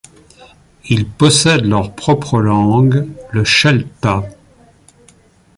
[0.89, 4.23] Ils possèdent leur propre langue, le shelta.